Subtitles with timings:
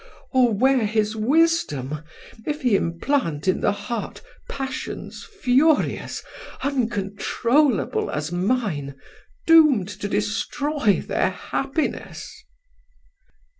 [0.31, 1.99] or where his wisdom,
[2.47, 6.23] if he implant in the heart passions furious
[6.63, 8.95] uncontrollable as mine,
[9.45, 12.43] doomed to destroy their happiness?"